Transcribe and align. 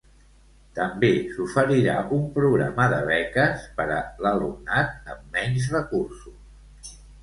També 0.77 1.09
s'oferirà 1.33 1.99
un 2.17 2.25
programa 2.39 2.89
de 2.95 3.03
beques 3.13 3.69
per 3.79 3.89
a 4.01 4.01
l'alumnat 4.25 5.15
amb 5.17 5.33
menys 5.41 5.73
recursos. 5.81 6.95